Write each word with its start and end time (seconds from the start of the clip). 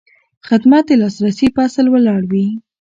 خدمت 0.47 0.83
د 0.87 0.91
لاسرسي 1.01 1.47
په 1.55 1.59
اصل 1.67 1.85
ولاړ 1.89 2.21
وي. 2.31 2.47